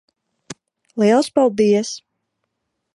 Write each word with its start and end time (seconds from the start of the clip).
Liels 1.03 1.31
paldies. 1.37 1.95